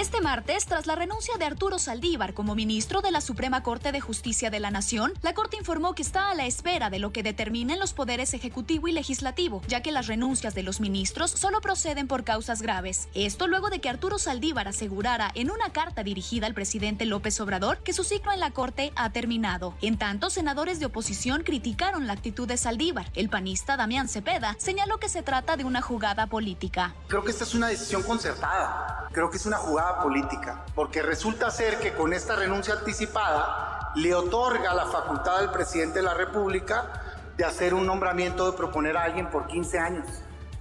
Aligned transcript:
Este 0.00 0.22
martes, 0.22 0.64
tras 0.64 0.86
la 0.86 0.94
renuncia 0.94 1.36
de 1.36 1.44
Arturo 1.44 1.78
Saldívar 1.78 2.32
como 2.32 2.54
ministro 2.54 3.02
de 3.02 3.10
la 3.10 3.20
Suprema 3.20 3.62
Corte 3.62 3.92
de 3.92 4.00
Justicia 4.00 4.48
de 4.48 4.58
la 4.58 4.70
Nación, 4.70 5.12
la 5.20 5.34
Corte 5.34 5.58
informó 5.58 5.94
que 5.94 6.00
está 6.00 6.30
a 6.30 6.34
la 6.34 6.46
espera 6.46 6.88
de 6.88 6.98
lo 6.98 7.12
que 7.12 7.22
determinen 7.22 7.78
los 7.78 7.92
poderes 7.92 8.32
ejecutivo 8.32 8.88
y 8.88 8.92
legislativo, 8.92 9.60
ya 9.68 9.82
que 9.82 9.92
las 9.92 10.06
renuncias 10.06 10.54
de 10.54 10.62
los 10.62 10.80
ministros 10.80 11.32
solo 11.32 11.60
proceden 11.60 12.08
por 12.08 12.24
causas 12.24 12.62
graves. 12.62 13.10
Esto 13.12 13.46
luego 13.46 13.68
de 13.68 13.82
que 13.82 13.90
Arturo 13.90 14.18
Saldívar 14.18 14.68
asegurara 14.68 15.32
en 15.34 15.50
una 15.50 15.70
carta 15.70 16.02
dirigida 16.02 16.46
al 16.46 16.54
presidente 16.54 17.04
López 17.04 17.38
Obrador 17.38 17.82
que 17.82 17.92
su 17.92 18.02
ciclo 18.02 18.32
en 18.32 18.40
la 18.40 18.52
Corte 18.52 18.94
ha 18.96 19.10
terminado. 19.10 19.74
En 19.82 19.98
tanto, 19.98 20.30
senadores 20.30 20.80
de 20.80 20.86
oposición 20.86 21.42
criticaron 21.42 22.06
la 22.06 22.14
actitud 22.14 22.48
de 22.48 22.56
Saldívar. 22.56 23.10
El 23.14 23.28
panista 23.28 23.76
Damián 23.76 24.08
Cepeda 24.08 24.56
señaló 24.58 24.96
que 24.96 25.10
se 25.10 25.20
trata 25.20 25.58
de 25.58 25.64
una 25.64 25.82
jugada 25.82 26.26
política. 26.26 26.94
Creo 27.06 27.22
que 27.22 27.32
esta 27.32 27.44
es 27.44 27.54
una 27.54 27.68
decisión 27.68 28.02
concertada. 28.02 29.08
Creo 29.12 29.28
que 29.28 29.36
es 29.36 29.44
una 29.44 29.58
jugada 29.58 29.89
política, 29.98 30.64
porque 30.74 31.02
resulta 31.02 31.50
ser 31.50 31.78
que 31.78 31.92
con 31.94 32.12
esta 32.12 32.36
renuncia 32.36 32.74
anticipada 32.74 33.92
le 33.96 34.14
otorga 34.14 34.72
la 34.74 34.86
facultad 34.86 35.38
al 35.38 35.50
presidente 35.50 35.98
de 35.98 36.04
la 36.04 36.14
República 36.14 37.02
de 37.36 37.44
hacer 37.44 37.74
un 37.74 37.86
nombramiento 37.86 38.50
de 38.50 38.56
proponer 38.56 38.96
a 38.96 39.02
alguien 39.02 39.30
por 39.30 39.46
15 39.46 39.78
años, 39.78 40.06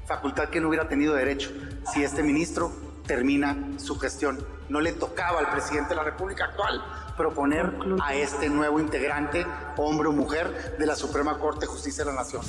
facultad 0.06 0.50
que 0.50 0.60
no 0.60 0.70
hubiera 0.70 0.88
tenido 0.88 1.14
derecho 1.14 1.52
si 1.94 2.04
este 2.04 2.24
ministro 2.24 2.72
termina 3.06 3.56
su 3.78 3.98
gestión. 4.00 4.46
No 4.70 4.82
le 4.82 4.94
tocaba 4.94 5.40
al 5.40 5.50
presidente 5.50 5.90
de 5.90 5.96
la 5.96 6.04
República 6.04 6.46
actual 6.46 6.82
proponer 7.18 7.74
a 8.02 8.14
este 8.14 8.50
nuevo 8.50 8.80
integrante, 8.80 9.46
hombre 9.78 10.08
o 10.08 10.12
mujer, 10.12 10.78
de 10.80 10.86
la 10.86 10.96
Suprema 10.96 11.38
Corte 11.38 11.62
de 11.62 11.68
Justicia 11.68 12.06
de 12.06 12.12
la 12.12 12.18
Nación. 12.18 12.42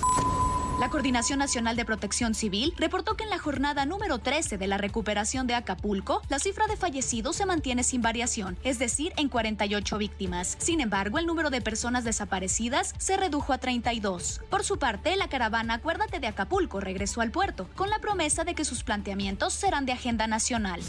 La 0.80 0.88
Coordinación 0.88 1.38
Nacional 1.38 1.76
de 1.76 1.84
Protección 1.84 2.34
Civil 2.34 2.72
reportó 2.78 3.14
que 3.14 3.24
en 3.24 3.28
la 3.28 3.38
jornada 3.38 3.84
número 3.84 4.16
13 4.16 4.56
de 4.56 4.66
la 4.66 4.78
recuperación 4.78 5.46
de 5.46 5.54
Acapulco, 5.54 6.22
la 6.30 6.38
cifra 6.38 6.66
de 6.68 6.78
fallecidos 6.78 7.36
se 7.36 7.44
mantiene 7.44 7.84
sin 7.84 8.00
variación, 8.00 8.56
es 8.64 8.78
decir, 8.78 9.12
en 9.18 9.28
48 9.28 9.98
víctimas. 9.98 10.56
Sin 10.58 10.80
embargo, 10.80 11.18
el 11.18 11.26
número 11.26 11.50
de 11.50 11.60
personas 11.60 12.04
desaparecidas 12.04 12.94
se 12.96 13.18
redujo 13.18 13.52
a 13.52 13.58
32. 13.58 14.40
Por 14.48 14.64
su 14.64 14.78
parte, 14.78 15.16
la 15.16 15.28
caravana 15.28 15.74
Acuérdate 15.74 16.18
de 16.18 16.28
Acapulco 16.28 16.80
regresó 16.80 17.20
al 17.20 17.30
puerto, 17.30 17.68
con 17.76 17.90
la 17.90 17.98
promesa 17.98 18.44
de 18.44 18.54
que 18.54 18.64
sus 18.64 18.82
planteamientos 18.82 19.52
serán 19.52 19.84
de 19.84 19.92
agenda 19.92 20.26
nacional. 20.28 20.80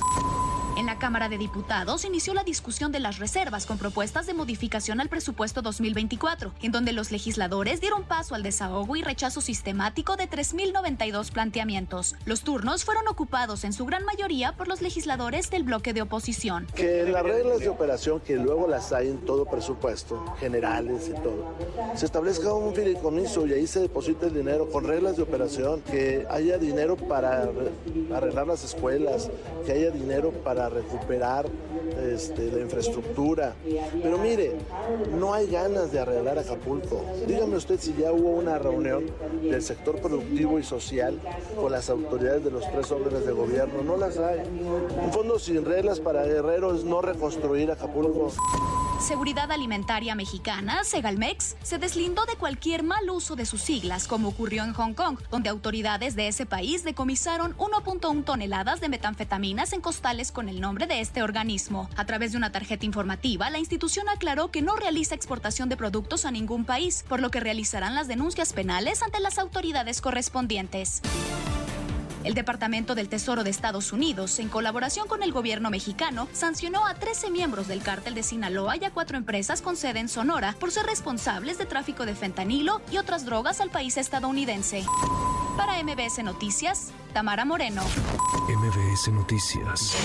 En 0.78 0.86
la 0.86 0.98
Cámara 0.98 1.28
de 1.28 1.38
Diputados 1.38 2.06
inició 2.06 2.34
la 2.34 2.44
discusión 2.44 2.92
de 2.92 3.00
las 3.00 3.20
reservas 3.20 3.66
con 3.66 3.78
propuestas 3.78 4.26
de 4.26 4.34
modificación 4.34 5.02
al 5.02 5.10
presupuesto 5.10 5.62
2024, 5.62 6.54
en 6.62 6.72
donde 6.72 6.94
los 6.94 7.12
legisladores 7.12 7.82
dieron 7.82 8.04
paso 8.04 8.36
al 8.36 8.44
desahogo 8.44 8.96
y 8.96 9.02
rechazo 9.02 9.42
sistemático 9.42 10.16
de 10.16 10.30
3.092 10.30 11.32
planteamientos. 11.32 12.16
Los 12.26 12.42
turnos 12.42 12.86
fueron 12.86 13.08
ocupados 13.10 13.66
en 13.66 13.74
su 13.74 13.86
gran 13.86 14.06
mayoría 14.06 14.54
por 14.54 14.70
los 14.70 14.82
legisladores 14.82 15.50
del 15.50 15.64
bloque 15.64 15.94
de 15.94 16.04
oposición. 16.04 16.68
Que 16.74 17.04
las 17.04 17.24
reglas 17.24 17.60
de 17.60 17.70
operación, 17.70 18.22
que 18.22 18.38
luego 18.38 18.68
las 18.68 18.94
hay 18.94 19.10
en 19.10 19.18
todo 19.20 19.46
presupuesto, 19.46 20.24
generales 20.40 21.10
y 21.10 21.22
todo, 21.22 21.54
se 21.96 22.06
establezca 22.06 22.54
un 22.54 22.74
fideicomiso 22.74 23.46
y 23.46 23.54
ahí 23.54 23.68
se 23.68 23.82
deposita 23.82 24.28
el 24.28 24.34
dinero 24.34 24.70
con 24.70 24.86
reglas 24.86 25.18
de 25.18 25.24
operación, 25.24 25.82
que 25.82 26.26
haya 26.30 26.58
dinero 26.58 26.96
para 26.96 27.50
arreglar 28.16 28.48
las 28.48 28.64
escuelas, 28.64 29.30
que 29.66 29.74
haya 29.74 29.92
dinero 29.92 30.32
para 30.32 30.61
recuperar 30.70 31.48
este, 32.02 32.52
la 32.52 32.60
infraestructura. 32.60 33.56
Pero 34.02 34.18
mire, 34.18 34.58
no 35.18 35.34
hay 35.34 35.48
ganas 35.48 35.92
de 35.92 36.00
arreglar 36.00 36.40
Acapulco. 36.40 37.04
Dígame 37.28 37.56
usted 37.56 37.80
si 37.80 37.94
ya 37.94 38.12
hubo 38.12 38.30
una 38.30 38.58
reunión 38.58 39.06
del 39.42 39.62
sector 39.62 40.00
productivo 40.00 40.60
y 40.60 40.64
social 40.64 41.20
con 41.56 41.72
las 41.72 41.90
autoridades 41.90 42.44
de 42.44 42.52
los 42.52 42.70
tres 42.72 42.92
órdenes 42.92 43.26
de 43.26 43.32
gobierno. 43.32 43.82
No 43.84 43.98
las 43.98 44.18
hay. 44.18 44.40
Un 45.04 45.12
fondo 45.12 45.40
sin 45.40 45.66
reglas 45.66 46.00
para 46.00 46.24
guerreros 46.24 46.84
no 46.84 47.02
reconstruir 47.02 47.72
Acapulco. 47.72 48.32
Seguridad 49.02 49.52
Alimentaria 49.52 50.14
Mexicana, 50.14 50.84
Segalmex, 50.84 51.56
se 51.64 51.80
deslindó 51.80 52.24
de 52.26 52.36
cualquier 52.36 52.84
mal 52.84 53.10
uso 53.10 53.36
de 53.36 53.48
sus 53.48 53.62
siglas, 53.62 54.08
como 54.08 54.28
ocurrió 54.28 54.64
en 54.64 54.74
Hong 54.74 54.94
Kong, 54.94 55.18
donde 55.32 55.50
autoridades 55.50 56.16
de 56.16 56.28
ese 56.28 56.46
país 56.46 56.84
decomisaron 56.84 57.58
1.1 57.58 58.24
toneladas 58.24 58.80
de 58.80 58.90
metanfetaminas 58.90 59.74
en 59.74 59.82
costales 59.82 60.32
con 60.32 60.50
el 60.52 60.62
nombre 60.62 60.86
de 60.86 61.02
este 61.02 61.24
organismo. 61.24 61.90
A 61.96 62.06
través 62.06 62.34
de 62.34 62.38
una 62.38 62.52
tarjeta 62.52 62.86
informativa, 62.86 63.50
la 63.50 63.58
institución 63.58 64.08
aclaró 64.10 64.52
que 64.52 64.62
no 64.62 64.76
realiza 64.76 65.16
exportación 65.16 65.70
de 65.70 65.78
productos 65.78 66.26
a 66.26 66.32
ningún 66.32 66.66
país, 66.66 67.04
por 67.08 67.22
lo 67.22 67.32
que 67.32 67.40
realizarán 67.40 67.96
las 67.96 68.08
denuncias 68.08 68.54
penales 68.54 69.02
ante 69.02 69.20
las 69.20 69.40
autoridades 69.40 70.02
correspondientes. 70.02 71.02
El 72.24 72.34
Departamento 72.34 72.96
del 72.96 73.10
Tesoro 73.10 73.44
de 73.44 73.50
Estados 73.50 73.92
Unidos, 73.92 74.38
en 74.40 74.48
colaboración 74.48 75.08
con 75.08 75.24
el 75.24 75.32
gobierno 75.32 75.70
mexicano, 75.70 76.28
sancionó 76.34 76.86
a 76.86 76.94
13 76.94 77.32
miembros 77.32 77.68
del 77.68 77.82
cártel 77.82 78.14
de 78.14 78.24
Sinaloa 78.24 78.78
y 78.78 78.86
a 78.86 78.92
cuatro 78.92 79.18
empresas 79.18 79.62
con 79.62 79.76
sede 79.76 80.00
en 80.00 80.10
Sonora 80.10 80.56
por 80.60 80.72
ser 80.72 80.86
responsables 80.86 81.58
de 81.58 81.66
tráfico 81.66 82.06
de 82.06 82.16
fentanilo 82.16 82.82
y 82.92 82.98
otras 82.98 83.26
drogas 83.26 83.62
al 83.62 83.72
país 83.72 83.98
estadounidense. 83.98 84.84
Para 85.58 85.82
MBS 85.84 86.24
Noticias, 86.24 86.92
Tamara 87.14 87.46
Moreno. 87.46 87.84
MBS 88.48 89.12
Noticias. 89.12 89.96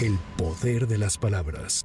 El 0.00 0.18
poder 0.36 0.86
de 0.86 0.98
las 0.98 1.18
palabras. 1.18 1.84